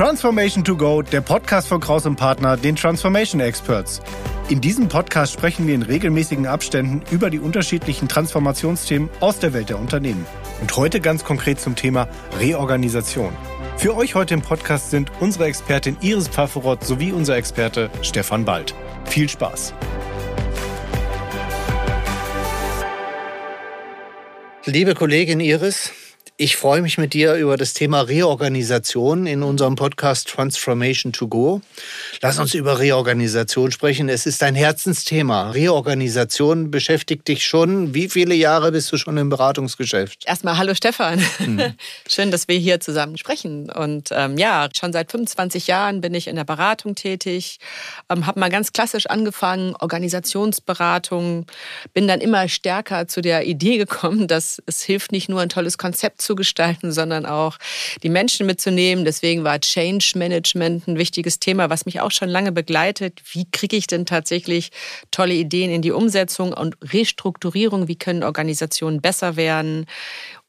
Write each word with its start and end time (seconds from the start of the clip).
Transformation 0.00 0.64
to 0.64 0.78
Go, 0.78 1.02
der 1.02 1.20
Podcast 1.20 1.68
von 1.68 1.78
Kraus 1.78 2.06
und 2.06 2.16
Partner, 2.16 2.56
den 2.56 2.74
Transformation 2.74 3.38
Experts. 3.38 4.00
In 4.48 4.62
diesem 4.62 4.88
Podcast 4.88 5.34
sprechen 5.34 5.66
wir 5.66 5.74
in 5.74 5.82
regelmäßigen 5.82 6.46
Abständen 6.46 7.02
über 7.10 7.28
die 7.28 7.38
unterschiedlichen 7.38 8.08
Transformationsthemen 8.08 9.10
aus 9.20 9.40
der 9.40 9.52
Welt 9.52 9.68
der 9.68 9.78
Unternehmen. 9.78 10.24
Und 10.62 10.74
heute 10.74 11.02
ganz 11.02 11.22
konkret 11.22 11.60
zum 11.60 11.76
Thema 11.76 12.08
Reorganisation. 12.38 13.36
Für 13.76 13.94
euch 13.94 14.14
heute 14.14 14.32
im 14.32 14.40
Podcast 14.40 14.90
sind 14.90 15.12
unsere 15.20 15.44
Expertin 15.44 15.98
Iris 16.00 16.28
Pfafferott 16.28 16.82
sowie 16.82 17.12
unser 17.12 17.36
Experte 17.36 17.90
Stefan 18.00 18.46
Bald. 18.46 18.74
Viel 19.04 19.28
Spaß! 19.28 19.74
Liebe 24.64 24.94
Kollegin 24.94 25.40
Iris, 25.40 25.92
ich 26.40 26.56
freue 26.56 26.80
mich 26.80 26.96
mit 26.96 27.12
dir 27.12 27.34
über 27.34 27.58
das 27.58 27.74
Thema 27.74 28.00
Reorganisation 28.00 29.26
in 29.26 29.42
unserem 29.42 29.76
Podcast 29.76 30.26
Transformation 30.26 31.12
to 31.12 31.28
Go. 31.28 31.60
Lass 32.22 32.38
uns 32.38 32.54
über 32.54 32.78
Reorganisation 32.78 33.70
sprechen. 33.72 34.08
Es 34.08 34.24
ist 34.24 34.42
ein 34.42 34.54
Herzensthema. 34.54 35.50
Reorganisation 35.50 36.70
beschäftigt 36.70 37.28
dich 37.28 37.46
schon. 37.46 37.92
Wie 37.92 38.08
viele 38.08 38.34
Jahre 38.34 38.72
bist 38.72 38.90
du 38.90 38.96
schon 38.96 39.18
im 39.18 39.28
Beratungsgeschäft? 39.28 40.24
Erstmal 40.24 40.56
hallo 40.56 40.74
Stefan. 40.74 41.22
Hm. 41.36 41.74
Schön, 42.08 42.30
dass 42.30 42.48
wir 42.48 42.56
hier 42.56 42.80
zusammen 42.80 43.18
sprechen. 43.18 43.70
Und 43.70 44.08
ähm, 44.10 44.38
ja, 44.38 44.66
schon 44.74 44.94
seit 44.94 45.10
25 45.10 45.66
Jahren 45.66 46.00
bin 46.00 46.14
ich 46.14 46.26
in 46.26 46.36
der 46.36 46.44
Beratung 46.44 46.94
tätig. 46.94 47.58
Ähm, 48.08 48.26
habe 48.26 48.40
mal 48.40 48.48
ganz 48.48 48.72
klassisch 48.72 49.04
angefangen, 49.04 49.76
Organisationsberatung. 49.78 51.44
Bin 51.92 52.08
dann 52.08 52.22
immer 52.22 52.48
stärker 52.48 53.08
zu 53.08 53.20
der 53.20 53.44
Idee 53.44 53.76
gekommen, 53.76 54.26
dass 54.26 54.62
es 54.64 54.80
hilft 54.80 55.12
nicht 55.12 55.28
nur 55.28 55.42
ein 55.42 55.50
tolles 55.50 55.76
Konzept 55.76 56.22
zu 56.22 56.29
zu 56.30 56.36
gestalten, 56.36 56.92
sondern 56.92 57.26
auch 57.26 57.58
die 58.04 58.08
Menschen 58.08 58.46
mitzunehmen. 58.46 59.04
Deswegen 59.04 59.42
war 59.42 59.58
Change 59.58 60.12
Management 60.14 60.86
ein 60.86 60.96
wichtiges 60.96 61.40
Thema, 61.40 61.70
was 61.70 61.86
mich 61.86 62.00
auch 62.00 62.12
schon 62.12 62.28
lange 62.28 62.52
begleitet. 62.52 63.20
Wie 63.32 63.50
kriege 63.50 63.76
ich 63.76 63.88
denn 63.88 64.06
tatsächlich 64.06 64.70
tolle 65.10 65.34
Ideen 65.34 65.72
in 65.72 65.82
die 65.82 65.90
Umsetzung 65.90 66.52
und 66.52 66.76
Restrukturierung? 66.92 67.88
Wie 67.88 67.96
können 67.96 68.22
Organisationen 68.22 69.00
besser 69.00 69.34
werden? 69.34 69.86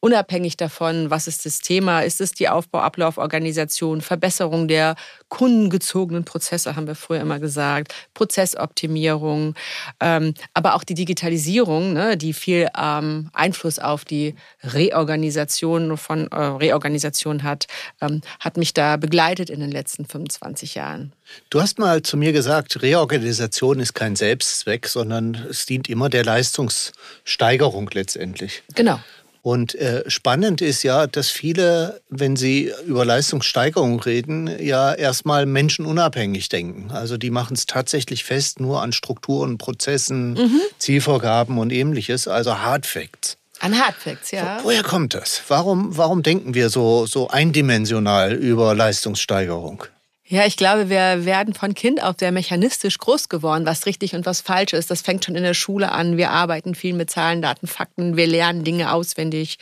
Unabhängig 0.01 0.57
davon, 0.57 1.09
was 1.09 1.27
ist 1.27 1.45
das 1.45 1.59
Thema, 1.59 2.01
ist 2.01 2.19
es 2.19 2.33
die 2.33 2.49
Aufbau-Ablauf-Organisation, 2.49 4.01
Verbesserung 4.01 4.67
der 4.67 4.95
kundengezogenen 5.29 6.25
Prozesse, 6.25 6.75
haben 6.75 6.87
wir 6.87 6.95
früher 6.95 7.21
immer 7.21 7.39
gesagt, 7.39 7.93
Prozessoptimierung, 8.13 9.55
ähm, 10.01 10.33
aber 10.53 10.75
auch 10.75 10.83
die 10.83 10.95
Digitalisierung, 10.95 11.93
ne, 11.93 12.17
die 12.17 12.33
viel 12.33 12.67
ähm, 12.77 13.29
Einfluss 13.33 13.79
auf 13.79 14.03
die 14.03 14.35
Reorganisation 14.63 15.95
von 15.97 16.27
äh, 16.27 16.35
Reorganisation 16.35 17.43
hat, 17.43 17.67
ähm, 18.01 18.21
hat 18.39 18.57
mich 18.57 18.73
da 18.73 18.97
begleitet 18.97 19.49
in 19.49 19.59
den 19.59 19.71
letzten 19.71 20.05
25 20.05 20.75
Jahren. 20.75 21.13
Du 21.49 21.61
hast 21.61 21.79
mal 21.79 22.01
zu 22.01 22.17
mir 22.17 22.33
gesagt, 22.33 22.81
Reorganisation 22.81 23.79
ist 23.79 23.93
kein 23.93 24.15
Selbstzweck, 24.15 24.87
sondern 24.87 25.35
es 25.49 25.65
dient 25.65 25.87
immer 25.87 26.09
der 26.09 26.25
Leistungssteigerung 26.25 27.89
letztendlich. 27.93 28.63
Genau. 28.75 28.99
Und 29.43 29.73
äh, 29.75 30.03
spannend 30.07 30.61
ist 30.61 30.83
ja, 30.83 31.07
dass 31.07 31.29
viele, 31.29 32.01
wenn 32.09 32.35
sie 32.35 32.71
über 32.85 33.05
Leistungssteigerung 33.05 33.99
reden, 34.01 34.47
ja 34.63 34.93
erstmal 34.93 35.47
menschenunabhängig 35.47 36.49
denken. 36.49 36.91
Also 36.91 37.17
die 37.17 37.31
machen 37.31 37.55
es 37.55 37.65
tatsächlich 37.65 38.23
fest 38.23 38.59
nur 38.59 38.81
an 38.81 38.93
Strukturen, 38.93 39.57
Prozessen, 39.57 40.33
mhm. 40.33 40.61
Zielvorgaben 40.77 41.57
und 41.57 41.71
ähnliches, 41.71 42.27
also 42.27 42.59
Hard 42.59 42.85
Facts. 42.85 43.37
An 43.59 43.79
Hard 43.79 43.95
Facts, 43.95 44.31
ja. 44.31 44.59
Wo, 44.61 44.65
woher 44.65 44.83
kommt 44.83 45.13
das? 45.15 45.41
Warum, 45.47 45.97
warum 45.97 46.21
denken 46.23 46.53
wir 46.53 46.69
so, 46.69 47.05
so 47.07 47.29
eindimensional 47.29 48.33
über 48.33 48.75
Leistungssteigerung? 48.75 49.85
Ja, 50.31 50.45
ich 50.45 50.55
glaube, 50.55 50.89
wir 50.89 51.25
werden 51.25 51.53
von 51.53 51.73
Kind 51.73 52.01
auf 52.01 52.15
sehr 52.17 52.31
mechanistisch 52.31 52.97
groß 52.99 53.27
geworden, 53.27 53.65
was 53.65 53.85
richtig 53.85 54.15
und 54.15 54.25
was 54.25 54.39
falsch 54.39 54.71
ist. 54.71 54.89
Das 54.89 55.01
fängt 55.01 55.25
schon 55.25 55.35
in 55.35 55.43
der 55.43 55.53
Schule 55.53 55.91
an. 55.91 56.15
Wir 56.15 56.29
arbeiten 56.29 56.73
viel 56.73 56.93
mit 56.93 57.09
Zahlen, 57.09 57.41
Daten, 57.41 57.67
Fakten. 57.67 58.15
Wir 58.15 58.27
lernen 58.27 58.63
Dinge 58.63 58.93
auswendig. 58.93 59.57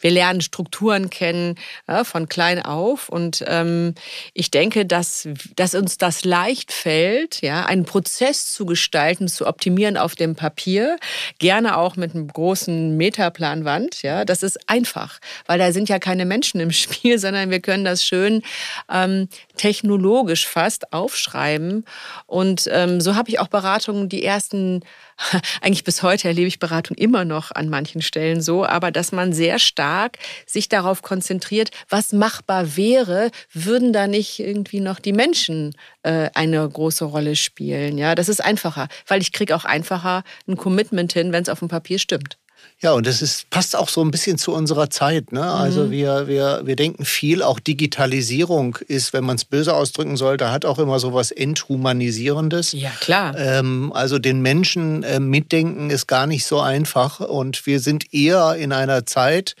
Wir 0.00 0.12
lernen 0.12 0.40
Strukturen 0.40 1.10
kennen 1.10 1.56
ja, 1.88 2.04
von 2.04 2.28
klein 2.28 2.64
auf. 2.64 3.08
Und 3.08 3.44
ähm, 3.48 3.96
ich 4.32 4.52
denke, 4.52 4.86
dass, 4.86 5.28
dass 5.56 5.74
uns 5.74 5.98
das 5.98 6.24
leicht 6.24 6.70
fällt, 6.70 7.42
ja, 7.42 7.66
einen 7.66 7.84
Prozess 7.84 8.52
zu 8.52 8.64
gestalten, 8.64 9.26
zu 9.26 9.48
optimieren 9.48 9.96
auf 9.96 10.14
dem 10.14 10.36
Papier, 10.36 10.98
gerne 11.40 11.76
auch 11.76 11.96
mit 11.96 12.14
einem 12.14 12.28
großen 12.28 12.96
Metaplanwand. 12.96 14.02
Ja, 14.02 14.24
das 14.24 14.44
ist 14.44 14.70
einfach, 14.70 15.18
weil 15.46 15.58
da 15.58 15.72
sind 15.72 15.88
ja 15.88 15.98
keine 15.98 16.26
Menschen 16.26 16.60
im 16.60 16.70
Spiel, 16.70 17.18
sondern 17.18 17.50
wir 17.50 17.58
können 17.58 17.84
das 17.84 18.04
schön 18.04 18.44
ähm, 18.88 19.26
technologisch 19.56 20.46
fast 20.46 20.92
aufschreiben. 20.92 21.84
Und 22.26 22.68
ähm, 22.70 23.00
so 23.00 23.14
habe 23.14 23.30
ich 23.30 23.38
auch 23.40 23.48
Beratungen, 23.48 24.08
die 24.08 24.24
ersten, 24.24 24.80
eigentlich 25.60 25.84
bis 25.84 26.02
heute 26.02 26.28
erlebe 26.28 26.48
ich 26.48 26.58
Beratung 26.58 26.96
immer 26.96 27.24
noch 27.24 27.52
an 27.52 27.68
manchen 27.68 28.02
Stellen 28.02 28.40
so, 28.40 28.64
aber 28.64 28.90
dass 28.90 29.12
man 29.12 29.32
sehr 29.32 29.58
stark 29.58 30.18
sich 30.46 30.68
darauf 30.68 31.02
konzentriert, 31.02 31.70
was 31.88 32.12
machbar 32.12 32.76
wäre, 32.76 33.30
würden 33.52 33.92
da 33.92 34.06
nicht 34.06 34.38
irgendwie 34.38 34.80
noch 34.80 34.98
die 34.98 35.12
Menschen 35.12 35.74
äh, 36.02 36.30
eine 36.34 36.68
große 36.68 37.04
Rolle 37.04 37.36
spielen. 37.36 37.98
Ja, 37.98 38.14
das 38.14 38.28
ist 38.28 38.42
einfacher, 38.42 38.88
weil 39.06 39.20
ich 39.20 39.32
kriege 39.32 39.54
auch 39.54 39.64
einfacher 39.64 40.24
ein 40.48 40.56
Commitment 40.56 41.12
hin, 41.12 41.32
wenn 41.32 41.42
es 41.42 41.48
auf 41.48 41.60
dem 41.60 41.68
Papier 41.68 41.98
stimmt. 41.98 42.38
Ja, 42.82 42.94
und 42.94 43.06
das 43.06 43.22
ist, 43.22 43.48
passt 43.48 43.76
auch 43.76 43.88
so 43.88 44.02
ein 44.02 44.10
bisschen 44.10 44.38
zu 44.38 44.52
unserer 44.52 44.90
Zeit. 44.90 45.30
Ne? 45.30 45.40
Also 45.40 45.84
mhm. 45.84 45.90
wir, 45.92 46.26
wir, 46.26 46.62
wir 46.64 46.74
denken 46.74 47.04
viel, 47.04 47.40
auch 47.40 47.60
Digitalisierung 47.60 48.76
ist, 48.88 49.12
wenn 49.12 49.22
man 49.22 49.36
es 49.36 49.44
böse 49.44 49.72
ausdrücken 49.72 50.16
sollte, 50.16 50.50
hat 50.50 50.64
auch 50.64 50.80
immer 50.80 50.98
so 50.98 51.14
was 51.14 51.30
Enthumanisierendes. 51.30 52.72
Ja, 52.72 52.90
klar. 53.00 53.38
Ähm, 53.38 53.92
also 53.94 54.18
den 54.18 54.42
Menschen 54.42 55.04
äh, 55.04 55.20
mitdenken 55.20 55.90
ist 55.90 56.08
gar 56.08 56.26
nicht 56.26 56.44
so 56.44 56.58
einfach. 56.58 57.20
Und 57.20 57.66
wir 57.66 57.78
sind 57.78 58.12
eher 58.12 58.56
in 58.56 58.72
einer 58.72 59.06
Zeit, 59.06 59.54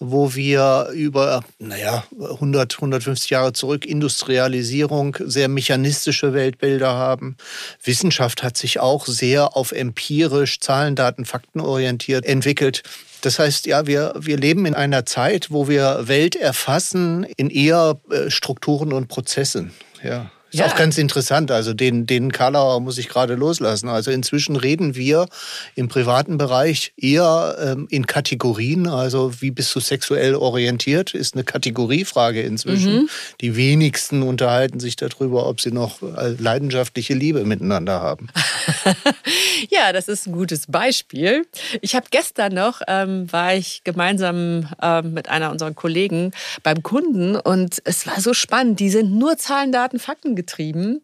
wo 0.00 0.34
wir 0.34 0.88
über, 0.92 1.44
naja, 1.60 2.02
100, 2.20 2.74
150 2.74 3.30
Jahre 3.30 3.52
zurück 3.52 3.86
Industrialisierung, 3.86 5.16
sehr 5.20 5.46
mechanistische 5.46 6.34
Weltbilder 6.34 6.94
haben. 6.94 7.36
Wissenschaft 7.84 8.42
hat 8.42 8.56
sich 8.56 8.80
auch 8.80 9.06
sehr 9.06 9.56
auf 9.56 9.70
empirisch, 9.70 10.58
Zahlen, 10.58 10.96
Daten, 10.96 11.24
Fakten 11.24 11.60
orientiert 11.60 12.26
entwickelt. 12.36 12.82
Das 13.22 13.38
heißt, 13.38 13.66
ja, 13.66 13.86
wir, 13.86 14.14
wir 14.18 14.36
leben 14.36 14.66
in 14.66 14.74
einer 14.74 15.04
Zeit, 15.04 15.50
wo 15.50 15.68
wir 15.68 16.06
Welt 16.06 16.36
erfassen 16.36 17.24
in 17.36 17.50
eher 17.50 17.98
äh, 18.10 18.30
Strukturen 18.30 18.92
und 18.92 19.08
Prozessen. 19.08 19.72
Ja. 20.02 20.30
Ist 20.56 20.60
ja. 20.60 20.72
auch 20.72 20.74
ganz 20.74 20.96
interessant. 20.96 21.50
Also 21.50 21.74
den, 21.74 22.06
den 22.06 22.32
Karlauer 22.32 22.80
muss 22.80 22.96
ich 22.96 23.10
gerade 23.10 23.34
loslassen. 23.34 23.90
Also 23.90 24.10
inzwischen 24.10 24.56
reden 24.56 24.94
wir 24.94 25.26
im 25.74 25.88
privaten 25.88 26.38
Bereich 26.38 26.94
eher 26.96 27.58
ähm, 27.60 27.86
in 27.90 28.06
Kategorien. 28.06 28.86
Also 28.86 29.42
wie 29.42 29.50
bist 29.50 29.74
du 29.74 29.80
sexuell 29.80 30.34
orientiert, 30.34 31.12
ist 31.12 31.34
eine 31.34 31.44
Kategoriefrage 31.44 32.40
inzwischen. 32.40 33.02
Mhm. 33.02 33.08
Die 33.42 33.54
wenigsten 33.56 34.22
unterhalten 34.22 34.80
sich 34.80 34.96
darüber, 34.96 35.46
ob 35.46 35.60
sie 35.60 35.72
noch 35.72 36.00
äh, 36.00 36.34
leidenschaftliche 36.38 37.12
Liebe 37.12 37.44
miteinander 37.44 38.00
haben. 38.00 38.28
ja, 39.68 39.92
das 39.92 40.08
ist 40.08 40.26
ein 40.26 40.32
gutes 40.32 40.68
Beispiel. 40.68 41.46
Ich 41.82 41.94
habe 41.94 42.06
gestern 42.10 42.54
noch, 42.54 42.80
ähm, 42.88 43.30
war 43.30 43.54
ich 43.54 43.82
gemeinsam 43.84 44.70
ähm, 44.80 45.12
mit 45.12 45.28
einer 45.28 45.50
unserer 45.50 45.74
Kollegen 45.74 46.30
beim 46.62 46.82
Kunden 46.82 47.36
und 47.36 47.82
es 47.84 48.06
war 48.06 48.22
so 48.22 48.32
spannend. 48.32 48.80
Die 48.80 48.88
sind 48.88 49.12
nur 49.12 49.36
Zahlen, 49.36 49.70
Daten, 49.70 49.98
Fakten 49.98 50.34
getrieben. 50.46 51.02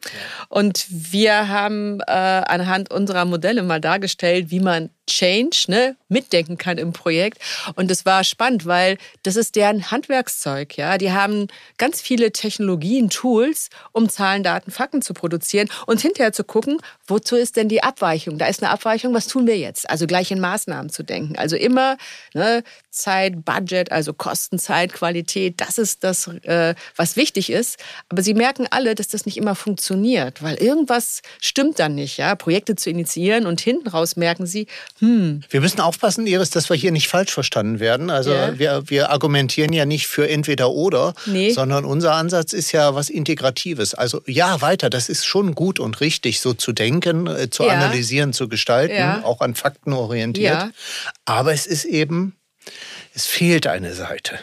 Und 0.49 0.87
wir 0.89 1.49
haben 1.49 2.01
äh, 2.01 2.13
anhand 2.13 2.91
unserer 2.93 3.25
Modelle 3.25 3.63
mal 3.63 3.81
dargestellt, 3.81 4.51
wie 4.51 4.61
man 4.61 4.91
Change 5.13 5.65
ne, 5.69 5.97
mitdenken 6.09 6.57
kann 6.57 6.79
im 6.79 6.93
Projekt. 6.93 7.39
Und 7.75 7.91
es 7.91 8.07
war 8.07 8.25
spannend, 8.25 8.67
weil 8.67 8.99
das 9.23 9.37
ist 9.37 9.57
deren 9.57 9.91
Handwerkszeug. 9.91 10.77
Ja? 10.77 10.99
Die 10.99 11.13
haben 11.13 11.49
ganz 11.77 12.01
viele 12.01 12.33
Technologien, 12.33 13.11
Tools, 13.11 13.69
um 13.93 14.09
Zahlen, 14.09 14.43
Daten, 14.43 14.71
Fakten 14.71 15.03
zu 15.03 15.13
produzieren 15.15 15.69
und 15.87 16.01
hinterher 16.01 16.33
zu 16.33 16.45
gucken, 16.45 16.79
wozu 17.07 17.37
ist 17.37 17.57
denn 17.57 17.69
die 17.69 17.83
Abweichung? 17.83 18.39
Da 18.39 18.47
ist 18.47 18.63
eine 18.63 18.73
Abweichung, 18.73 19.13
was 19.13 19.27
tun 19.27 19.47
wir 19.47 19.59
jetzt? 19.59 19.89
Also 19.91 20.07
gleich 20.07 20.31
in 20.31 20.41
Maßnahmen 20.41 20.91
zu 20.91 21.03
denken. 21.03 21.37
Also 21.37 21.57
immer 21.57 21.97
ne, 22.33 22.63
Zeit, 22.91 23.45
Budget, 23.45 23.93
also 23.93 24.13
Kosten, 24.13 24.59
Zeit, 24.59 24.93
Qualität, 24.93 25.61
das 25.61 25.79
ist 25.79 26.05
das, 26.05 26.29
äh, 26.29 26.75
was 26.97 27.17
wichtig 27.17 27.51
ist. 27.51 27.79
Aber 28.09 28.23
sie 28.23 28.35
merken 28.35 28.67
alle, 28.71 28.95
dass 28.95 29.09
das 29.09 29.27
nicht 29.27 29.37
immer 29.37 29.55
funktioniert, 29.55 30.43
weil 30.43 30.57
irgendwas 30.57 31.23
stimmt 31.41 31.79
dann 31.79 31.95
nicht. 31.95 32.19
Ja? 32.19 32.35
Projekte 32.35 32.77
zu 32.77 32.91
initiieren 32.91 33.47
und 33.47 33.61
hinten 33.61 33.89
raus 33.89 34.17
merken 34.17 34.47
sie, 34.47 34.67
hm. 35.03 35.41
Wir 35.51 35.61
müssen 35.61 35.81
aufpassen, 35.81 36.29
Iris, 36.29 36.51
dass 36.51 36.71
wir 36.71 36.77
hier 36.77 36.93
nicht 36.93 37.09
falsch 37.09 37.33
verstanden 37.33 37.81
werden. 37.81 38.09
Also 38.09 38.31
yeah. 38.31 38.57
wir, 38.57 38.83
wir 38.87 39.11
argumentieren 39.11 39.73
ja 39.73 39.85
nicht 39.85 40.07
für 40.07 40.29
entweder 40.29 40.71
oder, 40.71 41.13
nee. 41.27 41.51
sondern 41.51 41.85
unser 41.85 42.15
Ansatz 42.15 42.53
ist 42.53 42.71
ja 42.71 42.95
was 42.95 43.11
Integratives. 43.11 43.95
Also 43.95 44.23
ja, 44.27 44.61
weiter, 44.61 44.91
das 44.91 45.09
ist 45.09 45.25
schon 45.27 45.57
gut 45.57 45.81
und 45.81 46.01
richtig, 46.01 46.41
so 46.41 46.55
zu 46.55 46.73
denken, 46.73 47.27
äh, 47.27 47.51
zu 47.51 47.65
ja. 47.65 47.71
analysieren, 47.71 48.33
zu 48.33 48.49
gestalten, 48.49 48.95
ja. 48.95 49.25
auch 49.25 49.41
an 49.41 49.57
Fakten 49.57 49.93
orientiert. 49.93 50.53
Ja. 50.53 50.71
Aber 51.25 51.53
es 51.53 51.67
ist 51.67 51.85
eben, 51.85 52.37
es 53.13 53.27
fehlt 53.27 53.67
eine 53.67 53.95
Seite. 53.95 54.39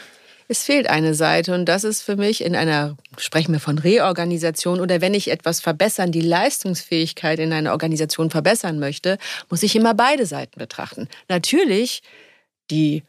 Es 0.51 0.63
fehlt 0.63 0.89
eine 0.89 1.13
Seite 1.13 1.53
und 1.53 1.65
das 1.65 1.83
ist 1.83 2.01
für 2.01 2.15
mich 2.15 2.43
in 2.43 2.55
einer, 2.55 2.97
sprechen 3.19 3.53
wir 3.53 3.59
von 3.59 3.77
Reorganisation 3.77 4.79
oder 4.79 4.99
wenn 4.99 5.13
ich 5.13 5.29
etwas 5.29 5.61
verbessern, 5.61 6.11
die 6.11 6.21
Leistungsfähigkeit 6.21 7.37
in 7.37 7.53
einer 7.53 7.71
Organisation 7.71 8.31
verbessern 8.31 8.79
möchte, 8.79 9.19
muss 9.51 9.61
ich 9.61 9.75
immer 9.75 9.93
beide 9.93 10.25
Seiten 10.25 10.57
betrachten. 10.57 11.07
Natürlich 11.27 12.01
die 12.71 13.03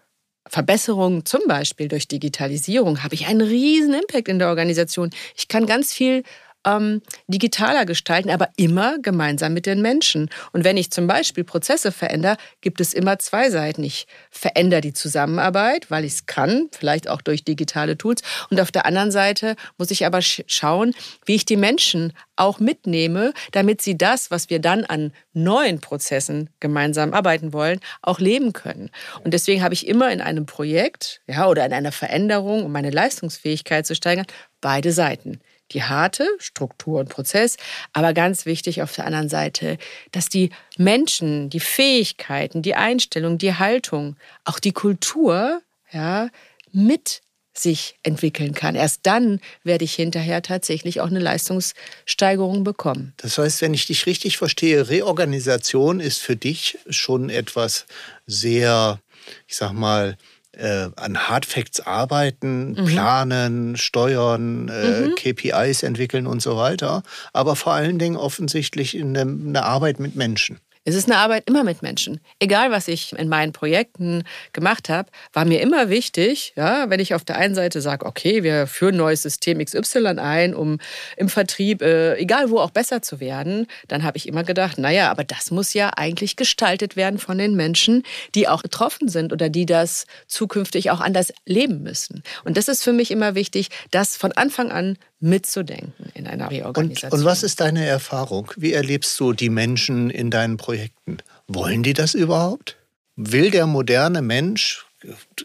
Verbesserung, 0.47 1.25
zum 1.25 1.41
Beispiel 1.49 1.89
durch 1.89 2.09
Digitalisierung, 2.09 3.03
habe 3.03 3.15
ich 3.15 3.27
einen 3.27 3.41
riesen 3.41 3.95
Impact 3.95 4.29
in 4.29 4.39
der 4.39 4.49
Organisation. 4.49 5.09
Ich 5.35 5.49
kann 5.49 5.65
ganz 5.65 5.95
viel 5.95 6.25
ähm, 6.67 7.03
digitaler 7.27 7.87
gestalten, 7.87 8.31
aber 8.31 8.49
immer 8.57 8.99
gemeinsam 8.99 9.55
mit 9.55 9.67
den 9.67 9.81
Menschen. 9.81 10.31
Und 10.53 10.65
wenn 10.65 10.77
ich 10.77 10.91
zum 10.91 11.07
Beispiel 11.07 11.45
Prozesse 11.45 11.93
verändere, 11.93 12.37
gibt 12.61 12.81
es 12.81 12.93
immer 12.93 13.19
zwei 13.19 13.51
Seiten. 13.51 13.83
Ich 13.83 14.07
verändere 14.31 14.81
die 14.81 14.93
Zusammenarbeit, 14.93 15.91
weil 15.91 16.05
ich 16.05 16.13
es 16.13 16.27
kann, 16.27 16.69
vielleicht 16.73 17.09
auch 17.09 17.23
durch 17.23 17.45
digitale 17.45 17.97
Tools. 17.97 18.23
Und 18.51 18.61
auf 18.61 18.73
der 18.73 18.87
anderen 18.87 19.11
Seite 19.11 19.57
muss 19.79 19.91
ich 19.91 20.05
aber 20.07 20.21
schauen, 20.23 20.95
wie 21.25 21.37
ich 21.37 21.45
die 21.45 21.57
Menschen 21.57 22.13
auch 22.37 22.59
mitnehme, 22.59 23.33
damit 23.53 23.83
sie 23.83 23.97
das, 23.97 24.31
was 24.31 24.49
wir 24.51 24.61
dann 24.61 24.85
an 24.85 25.13
neuen 25.33 25.81
Prozessen 25.81 26.51
gemeinsam 26.59 27.13
arbeiten 27.13 27.53
wollen, 27.53 27.81
auch 28.03 28.19
leben 28.19 28.53
können. 28.53 28.91
Und 29.25 29.35
deswegen 29.35 29.63
habe 29.63 29.75
ich 29.75 29.87
immer 29.87 30.11
in 30.11 30.21
einem 30.21 30.47
Projekt 30.47 31.21
ja, 31.27 31.47
oder 31.49 31.65
in 31.67 31.73
einer 31.73 31.93
Veränderung, 31.93 32.65
um 32.65 32.73
meine 32.73 32.91
Leistungsfähigkeit 32.91 33.87
zu 33.87 33.95
steigern, 33.95 34.27
beide 34.61 34.93
Seiten 34.93 35.41
die 35.73 35.83
harte 35.83 36.29
Struktur 36.39 37.01
und 37.01 37.09
Prozess, 37.09 37.57
aber 37.93 38.13
ganz 38.13 38.47
wichtig 38.47 38.83
auf 38.83 38.95
der 38.95 39.07
anderen 39.07 39.29
Seite, 39.29 39.79
dass 40.13 40.29
die 40.29 40.51
Menschen, 40.77 41.51
die 41.51 41.61
Fähigkeiten, 41.61 42.63
die 42.63 42.75
Einstellung, 42.75 43.39
die 43.39 43.55
Haltung, 43.55 44.17
auch 44.45 44.59
die 44.59 44.73
Kultur, 44.73 45.63
ja, 45.93 46.29
mit 46.73 47.23
sich 47.53 47.97
entwickeln 48.03 48.55
kann. 48.55 48.75
Erst 48.75 49.01
dann 49.05 49.41
werde 49.65 49.85
ich 49.85 49.95
hinterher 49.95 50.43
tatsächlich 50.43 51.01
auch 51.01 51.09
eine 51.09 51.19
Leistungssteigerung 51.19 52.65
bekommen. 52.65 53.13
Das 53.19 53.39
heißt, 53.39 53.61
wenn 53.61 53.75
ich 53.75 53.87
dich 53.87 54.07
richtig 54.07 54.39
verstehe, 54.39 54.89
Reorganisation 54.89 56.01
ist 56.01 56.19
für 56.19 56.37
dich 56.37 56.79
schon 56.89 57.29
etwas 57.29 57.87
sehr, 58.27 59.01
ich 59.47 59.57
sag 59.57 59.73
mal, 59.73 60.17
äh, 60.61 60.91
an 60.97 61.29
Hardfacts 61.29 61.81
arbeiten, 61.81 62.73
mhm. 62.73 62.85
planen, 62.87 63.77
steuern, 63.77 64.69
äh, 64.69 65.09
mhm. 65.09 65.15
KPIs 65.15 65.83
entwickeln 65.83 66.27
und 66.27 66.43
so 66.43 66.57
weiter, 66.57 67.03
aber 67.33 67.57
vor 67.57 67.73
allen 67.73 67.99
Dingen 67.99 68.17
offensichtlich 68.17 68.97
in 68.97 69.15
der 69.53 69.65
Arbeit 69.65 70.01
mit 70.01 70.17
Menschen. 70.17 70.59
Es 70.87 70.95
ist 70.95 71.11
eine 71.11 71.19
Arbeit 71.19 71.45
immer 71.47 71.63
mit 71.63 71.83
Menschen. 71.83 72.21
Egal, 72.39 72.71
was 72.71 72.89
ich 72.89 73.13
in 73.13 73.29
meinen 73.29 73.53
Projekten 73.53 74.25
gemacht 74.55 74.89
habe, 74.89 75.11
war 75.35 75.45
mir 75.45 75.61
immer 75.61 75.91
wichtig, 75.91 76.55
ja, 76.57 76.89
wenn 76.89 77.01
ich 77.01 77.13
auf 77.13 77.23
der 77.23 77.37
einen 77.37 77.55
Seite 77.55 77.83
sage, 77.83 78.07
okay, 78.07 78.43
wir 78.43 78.67
führen 78.67 78.95
ein 78.95 78.99
neues 78.99 79.21
System 79.21 79.63
XY 79.63 80.19
ein, 80.19 80.55
um 80.55 80.79
im 81.19 81.29
Vertrieb, 81.29 81.83
äh, 81.83 82.17
egal 82.17 82.49
wo, 82.49 82.61
auch 82.61 82.71
besser 82.71 83.03
zu 83.03 83.21
werden, 83.21 83.67
dann 83.89 84.05
habe 84.05 84.17
ich 84.17 84.27
immer 84.27 84.43
gedacht, 84.43 84.79
naja, 84.79 85.11
aber 85.11 85.23
das 85.23 85.51
muss 85.51 85.75
ja 85.75 85.91
eigentlich 85.97 86.37
gestaltet 86.37 86.97
werden 86.97 87.19
von 87.19 87.37
den 87.37 87.57
Menschen, 87.57 88.03
die 88.35 88.49
auch 88.49 88.63
betroffen 88.63 89.09
sind 89.09 89.35
oder 89.35 89.51
die 89.51 89.67
das 89.67 90.07
zukünftig 90.29 90.91
auch 90.91 91.01
anders 91.01 91.31
leben 91.45 91.83
müssen. 91.83 92.23
Und 92.45 92.57
das 92.57 92.69
ist 92.69 92.83
für 92.83 92.95
mich 92.95 93.11
immer 93.11 93.35
wichtig, 93.35 93.69
das 93.91 94.17
von 94.17 94.33
Anfang 94.33 94.73
an 94.73 94.97
mitzudenken 95.21 96.11
in 96.15 96.27
einer 96.27 96.51
Reorganisation. 96.51 97.13
Und, 97.13 97.19
und 97.21 97.25
was 97.25 97.43
ist 97.43 97.61
deine 97.61 97.87
Erfahrung? 97.87 98.51
Wie 98.57 98.73
erlebst 98.73 99.19
du 99.21 99.33
die 99.33 99.51
Menschen 99.51 100.11
in 100.11 100.31
deinen 100.31 100.57
Projekten? 100.57 101.19
Wollen 101.47 101.83
die 101.83 101.93
das 101.93 102.15
überhaupt? 102.15 102.77
Will 103.17 103.51
der 103.51 103.67
moderne 103.67 104.23
Mensch, 104.23 104.87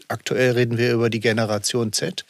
aktuell 0.08 0.52
reden 0.52 0.78
wir 0.78 0.92
über 0.92 1.10
die 1.10 1.20
Generation 1.20 1.92
Z, 1.92 2.24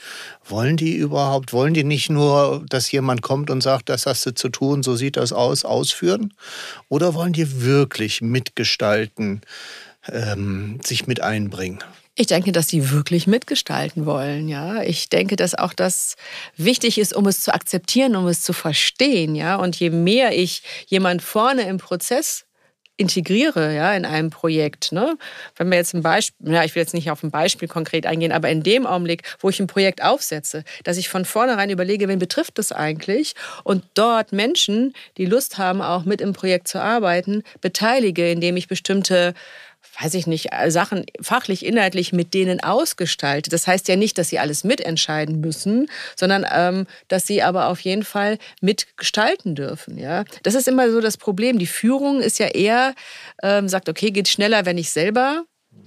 wollen 0.44 0.76
die 0.76 0.96
überhaupt, 0.96 1.52
wollen 1.52 1.74
die 1.74 1.84
nicht 1.84 2.10
nur, 2.10 2.64
dass 2.68 2.90
jemand 2.90 3.22
kommt 3.22 3.50
und 3.50 3.62
sagt, 3.62 3.88
das 3.88 4.06
hast 4.06 4.26
du 4.26 4.34
zu 4.34 4.48
tun, 4.48 4.82
so 4.82 4.96
sieht 4.96 5.16
das 5.16 5.32
aus, 5.32 5.64
ausführen? 5.64 6.34
Oder 6.88 7.14
wollen 7.14 7.32
die 7.32 7.62
wirklich 7.62 8.22
mitgestalten, 8.22 9.42
ähm, 10.08 10.80
sich 10.84 11.06
mit 11.06 11.20
einbringen? 11.20 11.78
Ich 12.18 12.26
denke, 12.28 12.50
dass 12.50 12.68
sie 12.68 12.90
wirklich 12.90 13.26
mitgestalten 13.26 14.06
wollen, 14.06 14.48
ja. 14.48 14.82
Ich 14.82 15.10
denke, 15.10 15.36
dass 15.36 15.54
auch 15.54 15.74
das 15.74 16.16
wichtig 16.56 16.96
ist, 16.96 17.14
um 17.14 17.26
es 17.26 17.42
zu 17.42 17.52
akzeptieren, 17.52 18.16
um 18.16 18.26
es 18.26 18.40
zu 18.40 18.54
verstehen, 18.54 19.34
ja. 19.34 19.56
Und 19.56 19.76
je 19.76 19.90
mehr 19.90 20.32
ich 20.36 20.62
jemand 20.86 21.20
vorne 21.20 21.68
im 21.68 21.76
Prozess 21.76 22.46
integriere, 22.96 23.74
ja, 23.74 23.92
in 23.92 24.06
einem 24.06 24.30
Projekt, 24.30 24.92
ne? 24.92 25.18
Wenn 25.56 25.68
wir 25.70 25.76
jetzt 25.76 25.92
ein 25.94 26.00
Beispiel, 26.02 26.54
ja, 26.54 26.64
ich 26.64 26.74
will 26.74 26.80
jetzt 26.80 26.94
nicht 26.94 27.10
auf 27.10 27.22
ein 27.22 27.30
Beispiel 27.30 27.68
konkret 27.68 28.06
eingehen, 28.06 28.32
aber 28.32 28.48
in 28.48 28.62
dem 28.62 28.86
Augenblick, 28.86 29.24
wo 29.40 29.50
ich 29.50 29.60
ein 29.60 29.66
Projekt 29.66 30.02
aufsetze, 30.02 30.64
dass 30.84 30.96
ich 30.96 31.10
von 31.10 31.26
vornherein 31.26 31.68
überlege, 31.68 32.08
wen 32.08 32.18
betrifft 32.18 32.56
das 32.56 32.72
eigentlich 32.72 33.34
und 33.64 33.84
dort 33.92 34.32
Menschen, 34.32 34.94
die 35.18 35.26
Lust 35.26 35.58
haben, 35.58 35.82
auch 35.82 36.06
mit 36.06 36.22
im 36.22 36.32
Projekt 36.32 36.68
zu 36.68 36.80
arbeiten, 36.80 37.42
beteilige, 37.60 38.30
indem 38.30 38.56
ich 38.56 38.68
bestimmte 38.68 39.34
weiß 40.00 40.14
ich 40.14 40.26
nicht, 40.26 40.52
äh, 40.52 40.70
Sachen 40.70 41.06
fachlich, 41.20 41.64
inhaltlich 41.64 42.12
mit 42.12 42.34
denen 42.34 42.60
ausgestaltet. 42.62 43.52
Das 43.52 43.66
heißt 43.66 43.88
ja 43.88 43.96
nicht, 43.96 44.18
dass 44.18 44.28
sie 44.28 44.38
alles 44.38 44.64
mitentscheiden 44.64 45.40
müssen, 45.40 45.88
sondern 46.16 46.46
ähm, 46.50 46.86
dass 47.08 47.26
sie 47.26 47.42
aber 47.42 47.68
auf 47.68 47.80
jeden 47.80 48.04
Fall 48.04 48.38
mitgestalten 48.60 49.54
dürfen. 49.54 49.98
Ja? 49.98 50.24
Das 50.42 50.54
ist 50.54 50.68
immer 50.68 50.90
so 50.90 51.00
das 51.00 51.16
Problem. 51.16 51.58
Die 51.58 51.66
Führung 51.66 52.20
ist 52.20 52.38
ja 52.38 52.48
eher, 52.48 52.94
ähm, 53.42 53.68
sagt, 53.68 53.88
okay, 53.88 54.10
geht 54.10 54.28
schneller, 54.28 54.66
wenn 54.66 54.78
ich 54.78 54.90
selber 54.90 55.44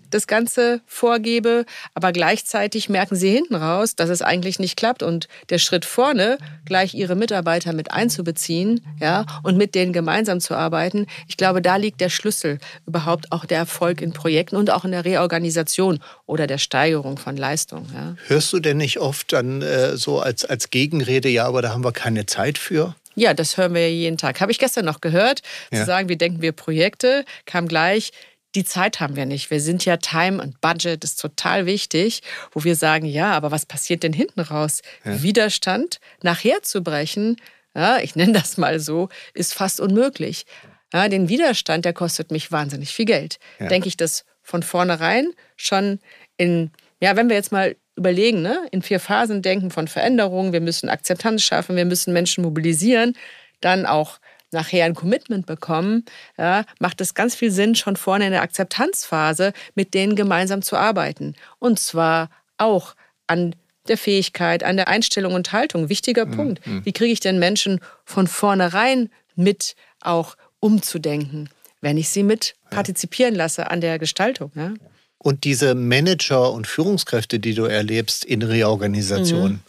das 0.09 0.27
Ganze 0.27 0.81
vorgebe, 0.85 1.65
aber 1.93 2.11
gleichzeitig 2.11 2.89
merken 2.89 3.15
sie 3.15 3.31
hinten 3.31 3.55
raus, 3.55 3.95
dass 3.95 4.09
es 4.09 4.21
eigentlich 4.21 4.59
nicht 4.59 4.77
klappt 4.77 5.03
und 5.03 5.27
der 5.49 5.59
Schritt 5.59 5.85
vorne, 5.85 6.37
gleich 6.65 6.93
ihre 6.93 7.15
Mitarbeiter 7.15 7.73
mit 7.73 7.91
einzubeziehen, 7.91 8.81
ja, 8.99 9.25
und 9.43 9.57
mit 9.57 9.75
denen 9.75 9.93
gemeinsam 9.93 10.39
zu 10.39 10.55
arbeiten, 10.55 11.05
ich 11.27 11.37
glaube, 11.37 11.61
da 11.61 11.75
liegt 11.75 12.01
der 12.01 12.09
Schlüssel 12.09 12.59
überhaupt 12.85 13.31
auch 13.31 13.45
der 13.45 13.59
Erfolg 13.59 14.01
in 14.01 14.13
Projekten 14.13 14.55
und 14.55 14.71
auch 14.71 14.85
in 14.85 14.91
der 14.91 15.05
Reorganisation 15.05 15.99
oder 16.25 16.47
der 16.47 16.57
Steigerung 16.57 17.17
von 17.17 17.37
Leistung. 17.37 17.85
Ja. 17.93 18.15
Hörst 18.27 18.53
du 18.53 18.59
denn 18.59 18.77
nicht 18.77 18.99
oft 18.99 19.31
dann 19.33 19.61
äh, 19.61 19.97
so 19.97 20.19
als, 20.19 20.45
als 20.45 20.69
Gegenrede, 20.69 21.29
ja, 21.29 21.45
aber 21.45 21.61
da 21.61 21.69
haben 21.69 21.83
wir 21.83 21.91
keine 21.91 22.25
Zeit 22.25 22.57
für? 22.57 22.95
Ja, 23.15 23.33
das 23.33 23.57
hören 23.57 23.73
wir 23.73 23.81
ja 23.81 23.93
jeden 23.93 24.17
Tag. 24.17 24.39
Habe 24.39 24.51
ich 24.51 24.59
gestern 24.59 24.85
noch 24.85 25.01
gehört. 25.01 25.41
Ja. 25.71 25.79
Zu 25.79 25.85
sagen, 25.85 26.07
wie 26.07 26.15
denken 26.15 26.41
wir 26.41 26.53
Projekte, 26.53 27.25
kam 27.45 27.67
gleich, 27.67 28.11
die 28.55 28.63
Zeit 28.63 28.99
haben 28.99 29.15
wir 29.15 29.25
nicht. 29.25 29.51
Wir 29.51 29.61
sind 29.61 29.85
ja 29.85 29.97
Time 29.97 30.41
und 30.41 30.59
Budget 30.61 31.03
ist 31.03 31.19
total 31.21 31.65
wichtig, 31.65 32.21
wo 32.51 32.63
wir 32.63 32.75
sagen, 32.75 33.05
ja, 33.05 33.31
aber 33.31 33.51
was 33.51 33.65
passiert 33.65 34.03
denn 34.03 34.13
hinten 34.13 34.39
raus? 34.39 34.81
Ja. 35.05 35.21
Widerstand 35.21 35.99
nachher 36.23 36.63
zu 36.63 36.81
brechen, 36.81 37.37
ja, 37.75 37.99
ich 37.99 38.15
nenne 38.15 38.33
das 38.33 38.57
mal 38.57 38.79
so, 38.79 39.09
ist 39.33 39.53
fast 39.53 39.79
unmöglich. 39.79 40.45
Ja, 40.91 41.07
den 41.07 41.29
Widerstand, 41.29 41.85
der 41.85 41.93
kostet 41.93 42.31
mich 42.31 42.51
wahnsinnig 42.51 42.93
viel 42.93 43.05
Geld. 43.05 43.37
Denke 43.59 43.87
ich 43.87 43.95
das 43.95 44.25
von 44.41 44.63
vornherein 44.63 45.31
schon 45.55 45.99
in, 46.37 46.71
ja, 46.99 47.15
wenn 47.15 47.29
wir 47.29 47.35
jetzt 47.35 47.51
mal 47.51 47.75
überlegen, 47.95 48.41
ne, 48.41 48.65
in 48.71 48.81
vier 48.81 48.99
Phasen 48.99 49.43
denken 49.43 49.69
von 49.69 49.87
Veränderungen, 49.87 50.53
wir 50.53 50.61
müssen 50.61 50.89
Akzeptanz 50.89 51.43
schaffen, 51.43 51.75
wir 51.75 51.85
müssen 51.85 52.13
Menschen 52.13 52.43
mobilisieren, 52.43 53.15
dann 53.61 53.85
auch 53.85 54.19
nachher 54.51 54.85
ein 54.85 54.95
Commitment 54.95 55.45
bekommen, 55.45 56.05
ja, 56.37 56.65
macht 56.79 57.01
es 57.01 57.13
ganz 57.13 57.35
viel 57.35 57.51
Sinn, 57.51 57.75
schon 57.75 57.95
vorne 57.95 58.25
in 58.25 58.31
der 58.31 58.41
Akzeptanzphase 58.41 59.53
mit 59.75 59.93
denen 59.93 60.15
gemeinsam 60.15 60.61
zu 60.61 60.75
arbeiten. 60.75 61.35
Und 61.59 61.79
zwar 61.79 62.29
auch 62.57 62.95
an 63.27 63.55
der 63.87 63.97
Fähigkeit, 63.97 64.63
an 64.63 64.77
der 64.77 64.87
Einstellung 64.87 65.33
und 65.33 65.51
Haltung. 65.51 65.89
Wichtiger 65.89 66.25
mhm. 66.25 66.31
Punkt. 66.31 66.61
Wie 66.85 66.91
kriege 66.91 67.11
ich 67.11 67.19
denn 67.19 67.39
Menschen 67.39 67.79
von 68.05 68.27
vornherein 68.27 69.09
mit 69.35 69.75
auch 70.01 70.35
umzudenken, 70.59 71.49
wenn 71.81 71.97
ich 71.97 72.09
sie 72.09 72.23
mit 72.23 72.55
partizipieren 72.69 73.35
lasse 73.35 73.71
an 73.71 73.81
der 73.81 73.99
Gestaltung? 73.99 74.51
Ja? 74.55 74.73
Und 75.17 75.43
diese 75.43 75.75
Manager 75.75 76.51
und 76.53 76.65
Führungskräfte, 76.65 77.39
die 77.39 77.53
du 77.53 77.65
erlebst 77.65 78.23
in 78.23 78.41
Reorganisationen, 78.41 79.53
mhm. 79.53 79.59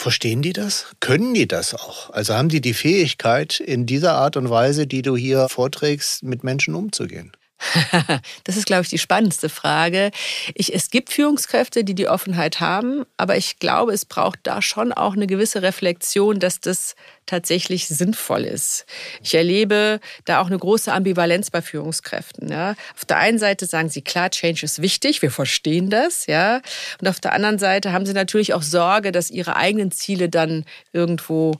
Verstehen 0.00 0.40
die 0.40 0.54
das? 0.54 0.86
Können 1.00 1.34
die 1.34 1.46
das 1.46 1.74
auch? 1.74 2.08
Also 2.08 2.32
haben 2.32 2.48
die 2.48 2.62
die 2.62 2.72
Fähigkeit, 2.72 3.60
in 3.60 3.84
dieser 3.84 4.14
Art 4.14 4.38
und 4.38 4.48
Weise, 4.48 4.86
die 4.86 5.02
du 5.02 5.14
hier 5.14 5.46
vorträgst, 5.50 6.22
mit 6.22 6.42
Menschen 6.42 6.74
umzugehen? 6.74 7.32
Das 8.44 8.56
ist, 8.56 8.66
glaube 8.66 8.82
ich, 8.82 8.88
die 8.88 8.98
spannendste 8.98 9.48
Frage. 9.48 10.10
Ich, 10.54 10.74
es 10.74 10.90
gibt 10.90 11.12
Führungskräfte, 11.12 11.84
die 11.84 11.94
die 11.94 12.08
Offenheit 12.08 12.60
haben, 12.60 13.04
aber 13.16 13.36
ich 13.36 13.58
glaube, 13.58 13.92
es 13.92 14.04
braucht 14.04 14.40
da 14.44 14.62
schon 14.62 14.92
auch 14.92 15.14
eine 15.14 15.26
gewisse 15.26 15.62
Reflexion, 15.62 16.38
dass 16.40 16.60
das 16.60 16.94
tatsächlich 17.26 17.86
sinnvoll 17.86 18.44
ist. 18.44 18.86
Ich 19.22 19.34
erlebe 19.34 20.00
da 20.24 20.40
auch 20.40 20.46
eine 20.46 20.58
große 20.58 20.92
Ambivalenz 20.92 21.50
bei 21.50 21.62
Führungskräften. 21.62 22.50
Ja. 22.50 22.74
Auf 22.96 23.04
der 23.04 23.18
einen 23.18 23.38
Seite 23.38 23.66
sagen 23.66 23.88
sie, 23.88 24.02
klar, 24.02 24.30
Change 24.30 24.64
ist 24.64 24.82
wichtig, 24.82 25.22
wir 25.22 25.30
verstehen 25.30 25.90
das, 25.90 26.26
ja. 26.26 26.60
Und 27.00 27.08
auf 27.08 27.20
der 27.20 27.32
anderen 27.32 27.58
Seite 27.58 27.92
haben 27.92 28.06
sie 28.06 28.14
natürlich 28.14 28.54
auch 28.54 28.62
Sorge, 28.62 29.12
dass 29.12 29.30
ihre 29.30 29.56
eigenen 29.56 29.92
Ziele 29.92 30.28
dann 30.28 30.64
irgendwo 30.92 31.54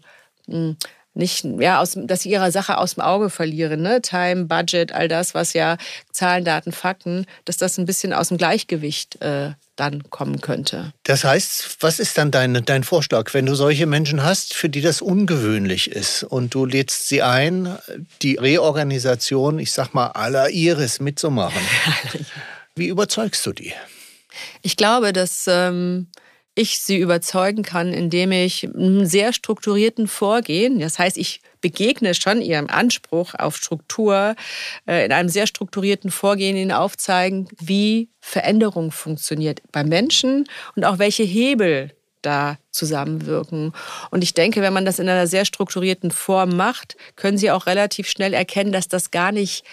mh, 0.47 0.57
hm, 0.57 0.77
nicht, 1.21 1.45
ja, 1.61 1.81
aus, 1.81 1.93
dass 1.95 2.23
sie 2.23 2.31
ihre 2.31 2.51
Sache 2.51 2.79
aus 2.79 2.95
dem 2.95 3.05
Auge 3.05 3.31
verlieren, 3.31 3.83
ne? 3.83 4.03
Time, 4.03 4.47
Budget, 4.47 4.91
all 4.91 5.07
das, 5.07 5.35
was 5.35 5.53
ja 5.53 5.77
Zahlen, 6.11 6.45
Daten, 6.45 6.73
Fakten, 6.73 7.27
dass 7.45 7.59
das 7.59 7.79
ein 7.79 7.87
bisschen 7.87 8.13
aus 8.13 8.29
dem 8.29 8.39
Gleichgewicht 8.39 9.23
äh, 9.23 9.53
dann 9.77 10.11
kommen 10.11 10.41
könnte. 10.41 10.93
Das 11.05 11.23
heißt, 11.25 11.77
was 11.81 12.01
ist 12.01 12.19
dann 12.19 12.31
dein, 12.31 12.65
dein 12.65 12.83
Vorschlag, 12.83 13.33
wenn 13.33 13.47
du 13.47 13.55
solche 13.55 13.87
Menschen 13.87 14.25
hast, 14.25 14.55
für 14.55 14.69
die 14.69 14.81
das 14.81 15.01
ungewöhnlich 15.01 15.91
ist 15.91 16.25
und 16.25 16.55
du 16.55 16.65
lädst 16.65 17.09
sie 17.09 17.23
ein, 17.23 17.79
die 18.23 18.35
Reorganisation, 18.37 19.59
ich 19.59 19.73
sag 19.73 19.95
mal, 19.95 20.09
aller 20.09 20.51
Iris 20.51 21.01
mitzumachen? 21.01 21.63
Wie 22.75 22.89
überzeugst 22.89 23.47
du 23.47 23.53
die? 23.53 23.73
Ich 24.63 24.77
glaube, 24.77 25.13
dass 25.13 25.45
ähm, 25.47 26.09
ich 26.61 26.81
sie 26.81 26.99
überzeugen 26.99 27.63
kann, 27.63 27.93
indem 27.93 28.33
ich 28.33 28.65
einen 28.65 29.07
sehr 29.07 29.33
strukturierten 29.33 30.07
Vorgehen, 30.07 30.79
das 30.79 30.99
heißt, 30.99 31.17
ich 31.17 31.41
begegne 31.61 32.15
schon 32.15 32.43
ihrem 32.43 32.69
Anspruch 32.69 33.35
auf 33.35 33.57
Struktur, 33.57 34.35
äh, 34.87 35.05
in 35.05 35.13
einem 35.13 35.29
sehr 35.29 35.47
strukturierten 35.47 36.11
Vorgehen 36.11 36.57
ihnen 36.57 36.73
aufzeigen, 36.73 37.49
wie 37.59 38.09
Veränderung 38.21 38.93
funktioniert 38.93 39.63
beim 39.73 39.89
Menschen 39.89 40.49
und 40.77 40.85
auch 40.85 40.99
welche 40.99 41.23
Hebel 41.23 41.93
da 42.23 42.59
zusammenwirken. 42.71 43.73
Und 44.11 44.23
ich 44.23 44.35
denke, 44.35 44.61
wenn 44.61 44.73
man 44.73 44.85
das 44.85 44.99
in 44.99 45.09
einer 45.09 45.27
sehr 45.27 45.45
strukturierten 45.45 46.11
Form 46.11 46.57
macht, 46.57 46.97
können 47.17 47.39
Sie 47.39 47.51
auch 47.51 47.67
relativ 47.67 48.09
schnell 48.09 48.35
erkennen, 48.35 48.73
dass 48.73 48.89
das 48.89 49.11
gar 49.11 49.33
nicht 49.33 49.65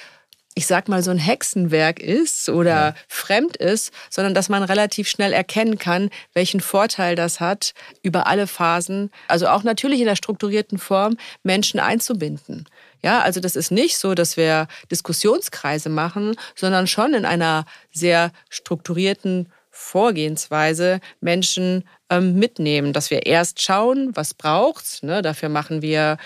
ich 0.57 0.65
sag 0.65 0.87
mal, 0.87 1.03
so 1.03 1.11
ein 1.11 1.19
Hexenwerk 1.19 1.99
ist 1.99 2.49
oder 2.49 2.69
ja. 2.71 2.95
fremd 3.07 3.57
ist, 3.57 3.93
sondern 4.09 4.33
dass 4.33 4.49
man 4.49 4.63
relativ 4.63 5.07
schnell 5.07 5.31
erkennen 5.31 5.77
kann, 5.77 6.09
welchen 6.33 6.61
Vorteil 6.61 7.15
das 7.15 7.39
hat, 7.39 7.75
über 8.01 8.25
alle 8.25 8.47
Phasen, 8.47 9.11
also 9.27 9.49
auch 9.49 9.61
natürlich 9.61 9.99
in 9.99 10.07
der 10.07 10.15
strukturierten 10.15 10.79
Form, 10.79 11.17
Menschen 11.43 11.79
einzubinden. 11.79 12.65
Ja, 13.03 13.21
also 13.21 13.39
das 13.39 13.55
ist 13.55 13.69
nicht 13.69 13.99
so, 13.99 14.15
dass 14.15 14.35
wir 14.35 14.67
Diskussionskreise 14.89 15.89
machen, 15.89 16.35
sondern 16.55 16.87
schon 16.87 17.13
in 17.13 17.25
einer 17.25 17.65
sehr 17.93 18.31
strukturierten 18.49 19.53
Vorgehensweise 19.69 21.01
Menschen 21.21 21.83
ähm, 22.09 22.33
mitnehmen, 22.39 22.93
dass 22.93 23.11
wir 23.11 23.27
erst 23.27 23.61
schauen, 23.61 24.09
was 24.15 24.33
braucht's. 24.33 25.03
Ne? 25.03 25.21
Dafür 25.21 25.49
machen 25.49 25.83
wir 25.83 26.17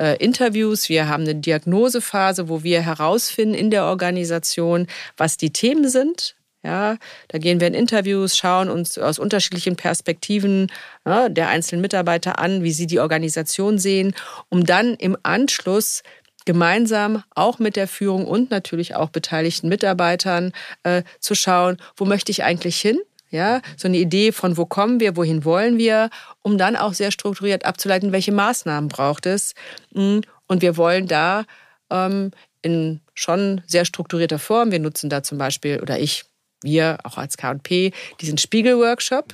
äh, 0.00 0.16
Interviews, 0.16 0.88
wir 0.88 1.08
haben 1.08 1.24
eine 1.24 1.34
Diagnosephase, 1.34 2.48
wo 2.48 2.62
wir 2.62 2.80
herausfinden 2.80 3.54
in 3.54 3.70
der 3.70 3.84
Organisation, 3.84 4.86
was 5.16 5.36
die 5.36 5.52
Themen 5.52 5.88
sind. 5.88 6.36
Ja, 6.62 6.98
da 7.28 7.38
gehen 7.38 7.58
wir 7.58 7.68
in 7.68 7.74
Interviews, 7.74 8.36
schauen 8.36 8.68
uns 8.68 8.98
aus 8.98 9.18
unterschiedlichen 9.18 9.76
Perspektiven 9.76 10.70
ja, 11.06 11.30
der 11.30 11.48
einzelnen 11.48 11.80
Mitarbeiter 11.80 12.38
an, 12.38 12.62
wie 12.62 12.72
sie 12.72 12.86
die 12.86 13.00
Organisation 13.00 13.78
sehen, 13.78 14.14
um 14.50 14.66
dann 14.66 14.94
im 14.94 15.16
Anschluss 15.22 16.02
gemeinsam 16.44 17.22
auch 17.34 17.58
mit 17.58 17.76
der 17.76 17.88
Führung 17.88 18.26
und 18.26 18.50
natürlich 18.50 18.94
auch 18.94 19.10
beteiligten 19.10 19.68
Mitarbeitern 19.68 20.52
äh, 20.82 21.02
zu 21.18 21.34
schauen, 21.34 21.78
wo 21.96 22.04
möchte 22.04 22.32
ich 22.32 22.44
eigentlich 22.44 22.80
hin? 22.80 22.98
Ja, 23.30 23.62
so 23.76 23.86
eine 23.86 23.98
Idee 23.98 24.32
von 24.32 24.56
wo 24.56 24.66
kommen 24.66 24.98
wir, 24.98 25.16
wohin 25.16 25.44
wollen 25.44 25.78
wir, 25.78 26.10
um 26.42 26.58
dann 26.58 26.74
auch 26.74 26.94
sehr 26.94 27.12
strukturiert 27.12 27.64
abzuleiten, 27.64 28.10
welche 28.10 28.32
Maßnahmen 28.32 28.88
braucht 28.88 29.26
es. 29.26 29.54
Mm, 29.92 30.18
und 30.48 30.62
wir 30.62 30.76
wollen 30.76 31.06
da 31.06 31.44
ähm, 31.90 32.32
in 32.62 33.00
schon 33.14 33.62
sehr 33.66 33.84
strukturierter 33.84 34.40
Form, 34.40 34.72
wir 34.72 34.80
nutzen 34.80 35.10
da 35.10 35.22
zum 35.22 35.38
Beispiel, 35.38 35.80
oder 35.80 35.98
ich, 35.98 36.24
wir 36.62 36.98
auch 37.04 37.18
als 37.18 37.36
KP, 37.36 37.92
diesen 38.20 38.36
Spiegel-Workshop, 38.36 39.32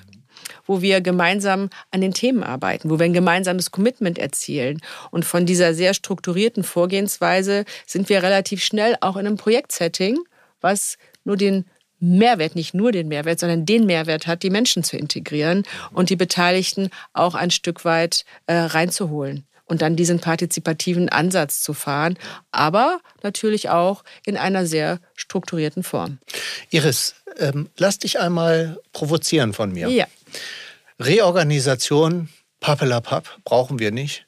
wo 0.67 0.83
wir 0.83 1.01
gemeinsam 1.01 1.71
an 1.91 2.03
den 2.03 2.13
Themen 2.13 2.43
arbeiten, 2.43 2.91
wo 2.91 2.99
wir 2.99 3.07
ein 3.07 3.13
gemeinsames 3.13 3.71
Commitment 3.71 4.19
erzielen. 4.19 4.81
Und 5.11 5.25
von 5.25 5.47
dieser 5.47 5.73
sehr 5.75 5.95
strukturierten 5.95 6.65
Vorgehensweise 6.65 7.65
sind 7.87 8.09
wir 8.09 8.23
relativ 8.23 8.63
schnell 8.63 8.97
auch 9.01 9.17
in 9.17 9.27
einem 9.27 9.37
Projektsetting, 9.37 10.19
was 10.61 10.99
nur 11.25 11.37
den 11.37 11.65
Mehrwert, 11.99 12.55
nicht 12.55 12.75
nur 12.75 12.93
den 12.93 13.09
Mehrwert, 13.09 13.41
sondern 13.41 13.67
den 13.67 13.87
Mehrwert 13.87 14.27
hat, 14.27 14.43
die 14.43 14.51
Menschen 14.51 14.85
zu 14.85 14.97
integrieren 14.97 15.65
und 15.93 16.11
die 16.11 16.17
Beteiligten 16.17 16.91
auch 17.13 17.35
ein 17.35 17.51
Stück 17.51 17.85
weit 17.85 18.25
äh, 18.47 18.55
reinzuholen 18.55 19.47
und 19.67 19.83
dann 19.83 19.97
diesen 19.97 20.21
partizipativen 20.21 21.09
Ansatz 21.09 21.61
zu 21.61 21.75
fahren, 21.75 22.19
aber 22.51 23.01
natürlich 23.23 23.69
auch 23.69 24.05
in 24.25 24.37
einer 24.37 24.67
sehr 24.67 25.01
strukturierten 25.15 25.83
Form. 25.83 26.19
Iris, 26.71 27.15
ähm, 27.39 27.69
lass 27.77 27.99
dich 27.99 28.21
einmal 28.21 28.79
provozieren 28.93 29.53
von 29.53 29.73
mir. 29.73 29.89
Ja. 29.89 30.07
Reorganisation, 31.01 32.29
pappelapapp, 32.61 33.39
brauchen 33.45 33.79
wir 33.79 33.91
nicht. 33.91 34.27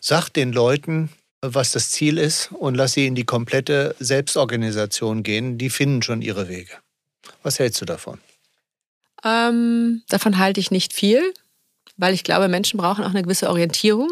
Sag 0.00 0.28
den 0.28 0.52
Leuten, 0.52 1.10
was 1.40 1.72
das 1.72 1.90
Ziel 1.90 2.18
ist 2.18 2.52
und 2.52 2.74
lass 2.74 2.92
sie 2.92 3.06
in 3.06 3.14
die 3.14 3.24
komplette 3.24 3.94
Selbstorganisation 3.98 5.22
gehen. 5.22 5.58
Die 5.58 5.70
finden 5.70 6.02
schon 6.02 6.22
ihre 6.22 6.48
Wege. 6.48 6.72
Was 7.42 7.58
hältst 7.58 7.80
du 7.80 7.84
davon? 7.84 8.18
Ähm, 9.24 10.02
davon 10.08 10.38
halte 10.38 10.60
ich 10.60 10.70
nicht 10.70 10.92
viel, 10.92 11.32
weil 11.96 12.14
ich 12.14 12.24
glaube, 12.24 12.48
Menschen 12.48 12.78
brauchen 12.78 13.04
auch 13.04 13.10
eine 13.10 13.22
gewisse 13.22 13.48
Orientierung. 13.48 14.08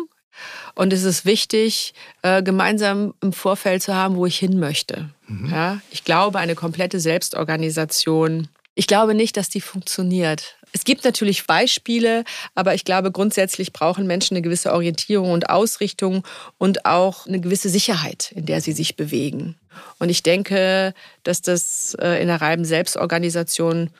Und 0.75 0.95
es 0.95 1.03
ist 1.03 1.27
wichtig, 1.27 1.93
äh, 2.23 2.43
gemeinsam 2.43 3.13
im 3.21 3.35
Vorfeld 3.35 3.83
zu 3.83 3.95
haben, 3.95 4.17
wo 4.17 4.25
ich 4.25 4.39
hin 4.39 4.59
möchte. 4.59 5.11
Mhm. 5.27 5.51
Ja, 5.51 5.81
ich 5.91 6.05
glaube, 6.05 6.39
eine 6.39 6.55
komplette 6.55 7.01
Selbstorganisation, 7.01 8.49
ich 8.75 8.87
glaube 8.87 9.15
nicht, 9.15 9.37
dass 9.37 9.51
die 9.51 9.61
funktioniert. 9.61 10.57
Es 10.73 10.85
gibt 10.85 11.05
natürlich 11.05 11.47
Beispiele, 11.47 12.25
aber 12.55 12.75
ich 12.75 12.87
glaube, 12.87 13.13
grundsätzlich 13.13 13.75
brauchen 13.75 14.07
Menschen 14.07 14.35
eine 14.35 14.43
gewisse 14.43 14.73
Orientierung 14.73 15.33
und 15.33 15.51
Ausrichtung 15.51 16.27
und 16.57 16.87
auch 16.87 17.27
eine 17.27 17.41
gewisse 17.41 17.69
Sicherheit, 17.69 18.33
in 18.35 18.47
der 18.47 18.63
sie 18.63 18.73
sich 18.73 18.97
bewegen. 18.97 19.57
Und 19.99 20.09
ich 20.09 20.23
denke, 20.23 20.95
dass 21.23 21.43
das 21.43 21.97
äh, 22.01 22.21
in 22.21 22.29
der 22.29 22.41
reinen 22.41 22.65
Selbstorganisation 22.65 23.91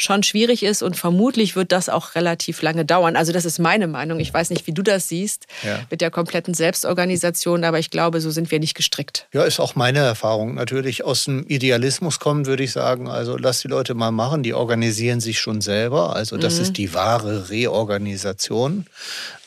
schon 0.00 0.22
schwierig 0.22 0.62
ist 0.62 0.82
und 0.82 0.96
vermutlich 0.96 1.56
wird 1.56 1.72
das 1.72 1.90
auch 1.90 2.14
relativ 2.14 2.62
lange 2.62 2.86
dauern. 2.86 3.16
Also 3.16 3.32
das 3.32 3.44
ist 3.44 3.58
meine 3.58 3.86
Meinung. 3.86 4.18
Ich 4.18 4.32
weiß 4.32 4.48
nicht, 4.48 4.66
wie 4.66 4.72
du 4.72 4.82
das 4.82 5.08
siehst 5.08 5.46
ja. 5.62 5.80
mit 5.90 6.00
der 6.00 6.10
kompletten 6.10 6.54
Selbstorganisation, 6.54 7.64
aber 7.64 7.78
ich 7.78 7.90
glaube, 7.90 8.20
so 8.22 8.30
sind 8.30 8.50
wir 8.50 8.60
nicht 8.60 8.74
gestrickt. 8.74 9.26
Ja, 9.32 9.44
ist 9.44 9.60
auch 9.60 9.74
meine 9.74 9.98
Erfahrung. 9.98 10.54
Natürlich 10.54 11.04
aus 11.04 11.24
dem 11.24 11.44
Idealismus 11.46 12.18
kommen, 12.18 12.46
würde 12.46 12.62
ich 12.62 12.72
sagen. 12.72 13.08
Also 13.08 13.36
lass 13.36 13.60
die 13.60 13.68
Leute 13.68 13.92
mal 13.94 14.10
machen, 14.10 14.42
die 14.42 14.54
organisieren 14.54 15.20
sich 15.20 15.38
schon 15.38 15.60
selber. 15.60 16.16
Also 16.16 16.38
das 16.38 16.56
mhm. 16.56 16.62
ist 16.62 16.78
die 16.78 16.94
wahre 16.94 17.50
Reorganisation. 17.50 18.86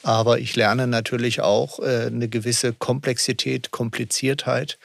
Aber 0.03 0.39
ich 0.39 0.55
lerne 0.55 0.85
natürlich 0.85 1.41
auch 1.41 1.79
äh, 1.79 2.07
eine 2.07 2.27
gewisse 2.27 2.73
Komplexität, 2.73 3.71
Kompliziertheit 3.71 4.77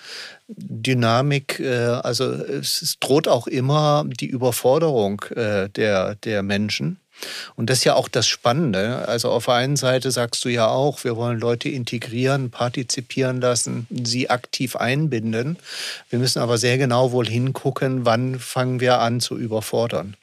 Dynamik, 0.49 1.61
äh, 1.61 1.85
also 1.87 2.25
es 2.25 2.97
droht 3.01 3.29
auch 3.29 3.47
immer 3.47 4.05
die 4.07 4.29
Überforderung 4.29 5.21
äh, 5.35 5.69
der, 5.69 6.15
der 6.17 6.43
Menschen. 6.43 6.99
Und 7.57 7.69
das 7.69 7.79
ist 7.79 7.85
ja 7.85 7.95
auch 7.95 8.09
das 8.09 8.29
Spannende. 8.29 9.09
Also 9.09 9.31
auf 9.31 9.47
der 9.47 9.55
einen 9.55 9.77
Seite 9.77 10.11
sagst 10.11 10.45
du 10.45 10.49
ja 10.49 10.69
auch, 10.69 11.03
wir 11.05 11.17
wollen 11.17 11.41
Leute 11.41 11.69
integrieren, 11.69 12.51
partizipieren 12.51 13.41
lassen, 13.41 13.87
sie 13.91 14.31
aktiv 14.31 14.77
einbinden. 14.77 15.59
Wir 16.11 16.21
müssen 16.21 16.41
aber 16.41 16.59
sehr 16.59 16.79
genau 16.79 17.13
wohl 17.13 17.27
hingucken, 17.27 18.05
wann 18.05 18.39
fangen 18.39 18.81
wir 18.81 19.01
an 19.01 19.21
zu 19.21 19.37
überfordern. 19.37 20.17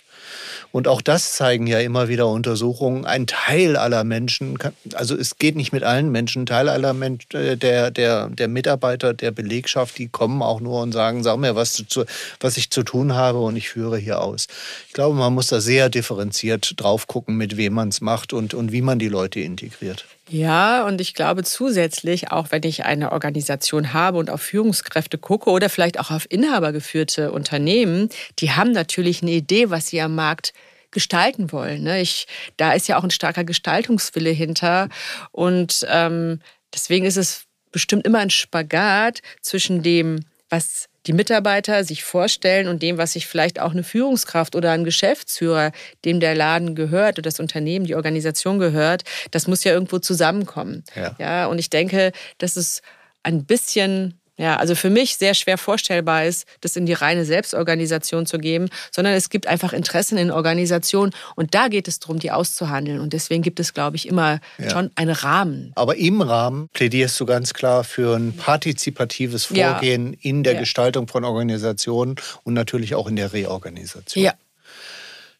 Und 0.71 0.87
auch 0.87 1.01
das 1.01 1.33
zeigen 1.33 1.67
ja 1.67 1.79
immer 1.79 2.07
wieder 2.07 2.27
Untersuchungen. 2.27 3.05
Ein 3.05 3.27
Teil 3.27 3.77
aller 3.77 4.03
Menschen, 4.03 4.57
also 4.93 5.15
es 5.15 5.37
geht 5.37 5.55
nicht 5.55 5.71
mit 5.71 5.83
allen 5.83 6.11
Menschen, 6.11 6.43
ein 6.43 6.45
Teil 6.45 6.69
aller 6.69 6.93
Menschen, 6.93 7.31
äh, 7.33 7.57
der, 7.57 7.91
der, 7.91 8.29
der 8.29 8.47
Mitarbeiter, 8.47 9.13
der 9.13 9.31
Belegschaft, 9.31 9.97
die 9.97 10.07
kommen 10.07 10.41
auch 10.41 10.59
nur 10.59 10.81
und 10.81 10.91
sagen, 10.91 11.23
sag 11.23 11.37
mir, 11.37 11.55
was, 11.55 11.83
zu, 11.87 12.05
was 12.39 12.57
ich 12.57 12.69
zu 12.69 12.83
tun 12.83 13.13
habe 13.13 13.39
und 13.39 13.55
ich 13.55 13.69
führe 13.69 13.97
hier 13.97 14.21
aus. 14.21 14.47
Ich 14.87 14.93
glaube, 14.93 15.15
man 15.15 15.33
muss 15.33 15.47
da 15.47 15.61
sehr 15.61 15.89
differenziert 15.89 16.73
drauf 16.77 17.07
gucken, 17.07 17.37
mit 17.37 17.57
wem 17.57 17.73
man 17.73 17.89
es 17.89 18.01
macht 18.01 18.33
und, 18.33 18.53
und 18.53 18.71
wie 18.71 18.81
man 18.81 18.99
die 18.99 19.09
Leute 19.09 19.39
integriert. 19.39 20.05
Ja, 20.27 20.85
und 20.85 21.01
ich 21.01 21.13
glaube 21.13 21.43
zusätzlich, 21.43 22.31
auch 22.31 22.51
wenn 22.51 22.63
ich 22.63 22.83
eine 22.83 23.11
Organisation 23.11 23.93
habe 23.93 24.17
und 24.17 24.31
auf 24.31 24.41
Führungskräfte 24.41 25.19
gucke 25.19 25.51
oder 25.51 25.69
vielleicht 25.69 25.99
auch 25.99 26.09
auf 26.09 26.25
inhabergeführte 26.29 27.31
Unternehmen, 27.31 28.09
die 28.39 28.51
haben 28.51 28.71
natürlich 28.71 29.21
eine 29.21 29.31
Idee, 29.31 29.69
was 29.69 29.87
sie 29.87 30.01
am 30.01 30.15
Markt 30.15 30.53
gestalten 30.89 31.51
wollen. 31.51 31.83
Ne? 31.83 32.01
Ich, 32.01 32.25
da 32.57 32.73
ist 32.73 32.87
ja 32.87 32.97
auch 32.97 33.03
ein 33.03 33.11
starker 33.11 33.43
Gestaltungswille 33.43 34.31
hinter. 34.31 34.89
Und 35.31 35.85
ähm, 35.89 36.39
deswegen 36.73 37.05
ist 37.05 37.17
es 37.17 37.43
bestimmt 37.71 38.07
immer 38.07 38.19
ein 38.19 38.29
Spagat 38.31 39.21
zwischen 39.41 39.83
dem, 39.83 40.21
was 40.49 40.87
die 41.07 41.13
Mitarbeiter 41.13 41.83
sich 41.83 42.03
vorstellen 42.03 42.67
und 42.67 42.81
dem, 42.81 42.97
was 42.97 43.13
sich 43.13 43.27
vielleicht 43.27 43.59
auch 43.59 43.71
eine 43.71 43.83
Führungskraft 43.83 44.55
oder 44.55 44.71
ein 44.71 44.83
Geschäftsführer, 44.83 45.71
dem 46.03 46.19
der 46.19 46.35
Laden 46.35 46.75
gehört 46.75 47.17
oder 47.17 47.29
das 47.29 47.39
Unternehmen, 47.39 47.85
die 47.85 47.95
Organisation 47.95 48.59
gehört, 48.59 49.03
das 49.31 49.47
muss 49.47 49.63
ja 49.63 49.73
irgendwo 49.73 49.99
zusammenkommen. 49.99 50.83
Ja, 50.95 51.15
ja 51.19 51.45
und 51.47 51.59
ich 51.59 51.69
denke, 51.69 52.11
dass 52.37 52.55
es 52.55 52.81
ein 53.23 53.45
bisschen 53.45 54.19
Ja, 54.37 54.57
also 54.57 54.75
für 54.75 54.89
mich 54.89 55.15
sehr 55.17 55.33
schwer 55.33 55.57
vorstellbar 55.57 56.25
ist, 56.25 56.45
das 56.59 56.75
in 56.75 56.85
die 56.85 56.93
reine 56.93 57.23
Selbstorganisation 57.23 58.25
zu 58.25 58.37
geben, 58.37 58.67
sondern 58.91 59.13
es 59.13 59.29
gibt 59.29 59.47
einfach 59.47 59.71
Interessen 59.71 60.17
in 60.17 60.29
Organisationen 60.29 61.13
und 61.35 61.55
da 61.55 61.69
geht 61.69 61.87
es 61.87 61.99
darum, 61.99 62.19
die 62.19 62.31
auszuhandeln. 62.31 62.99
Und 62.99 63.13
deswegen 63.13 63.43
gibt 63.43 63.59
es, 63.61 63.73
glaube 63.73 63.95
ich, 63.95 64.07
immer 64.07 64.39
ja. 64.57 64.69
schon 64.69 64.91
einen 64.95 65.11
Rahmen. 65.11 65.71
Aber 65.75 65.95
im 65.95 66.21
Rahmen 66.21 66.67
plädierst 66.73 67.17
du 67.19 67.25
ganz 67.25 67.53
klar 67.53 67.85
für 67.85 68.15
ein 68.15 68.33
partizipatives 68.33 69.45
Vorgehen 69.45 70.13
ja. 70.13 70.19
in 70.21 70.43
der 70.43 70.53
ja. 70.53 70.59
Gestaltung 70.59 71.07
von 71.07 71.23
Organisationen 71.23 72.15
und 72.43 72.53
natürlich 72.53 72.93
auch 72.95 73.07
in 73.07 73.15
der 73.15 73.31
Reorganisation. 73.31 74.23
Ja. 74.23 74.33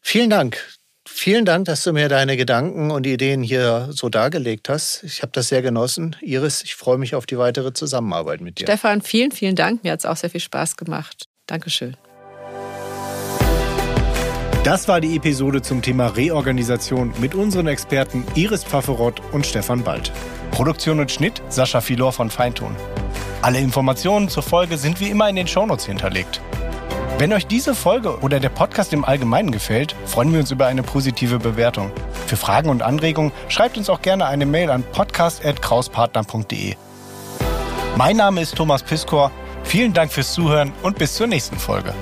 Vielen 0.00 0.30
Dank. 0.30 0.58
Vielen 1.08 1.44
Dank, 1.44 1.66
dass 1.66 1.84
du 1.84 1.92
mir 1.92 2.08
deine 2.08 2.36
Gedanken 2.36 2.90
und 2.90 3.06
Ideen 3.06 3.42
hier 3.42 3.88
so 3.90 4.08
dargelegt 4.08 4.68
hast. 4.68 5.04
Ich 5.04 5.22
habe 5.22 5.32
das 5.32 5.48
sehr 5.48 5.62
genossen. 5.62 6.16
Iris, 6.20 6.62
ich 6.62 6.74
freue 6.74 6.98
mich 6.98 7.14
auf 7.14 7.26
die 7.26 7.38
weitere 7.38 7.72
Zusammenarbeit 7.72 8.40
mit 8.40 8.58
dir. 8.58 8.64
Stefan, 8.64 9.02
vielen, 9.02 9.30
vielen 9.30 9.54
Dank. 9.54 9.84
Mir 9.84 9.92
hat 9.92 10.00
es 10.00 10.06
auch 10.06 10.16
sehr 10.16 10.30
viel 10.30 10.40
Spaß 10.40 10.76
gemacht. 10.76 11.26
Dankeschön. 11.46 11.96
Das 14.64 14.88
war 14.88 15.00
die 15.00 15.14
Episode 15.14 15.62
zum 15.62 15.80
Thema 15.80 16.08
Reorganisation 16.08 17.14
mit 17.20 17.36
unseren 17.36 17.68
Experten 17.68 18.24
Iris 18.34 18.64
Pfafferott 18.64 19.22
und 19.30 19.46
Stefan 19.46 19.84
Bald. 19.84 20.10
Produktion 20.50 20.98
und 20.98 21.12
Schnitt 21.12 21.40
Sascha 21.50 21.80
Filor 21.80 22.12
von 22.12 22.30
Feintun. 22.30 22.74
Alle 23.42 23.60
Informationen 23.60 24.28
zur 24.28 24.42
Folge 24.42 24.76
sind 24.76 24.98
wie 24.98 25.10
immer 25.10 25.28
in 25.28 25.36
den 25.36 25.46
Shownotes 25.46 25.86
hinterlegt. 25.86 26.40
Wenn 27.18 27.32
euch 27.32 27.46
diese 27.46 27.74
Folge 27.74 28.18
oder 28.20 28.40
der 28.40 28.50
Podcast 28.50 28.92
im 28.92 29.04
Allgemeinen 29.04 29.50
gefällt, 29.50 29.96
freuen 30.04 30.32
wir 30.32 30.40
uns 30.40 30.50
über 30.50 30.66
eine 30.66 30.82
positive 30.82 31.38
Bewertung. 31.38 31.90
Für 32.26 32.36
Fragen 32.36 32.68
und 32.68 32.82
Anregungen 32.82 33.32
schreibt 33.48 33.78
uns 33.78 33.88
auch 33.88 34.02
gerne 34.02 34.26
eine 34.26 34.44
Mail 34.44 34.70
an 34.70 34.82
podcast.krauspartner.de. 34.82 36.74
Mein 37.96 38.16
Name 38.18 38.42
ist 38.42 38.54
Thomas 38.54 38.82
Piskor. 38.82 39.30
Vielen 39.64 39.94
Dank 39.94 40.12
fürs 40.12 40.34
Zuhören 40.34 40.72
und 40.82 40.98
bis 40.98 41.14
zur 41.14 41.26
nächsten 41.26 41.56
Folge. 41.56 41.94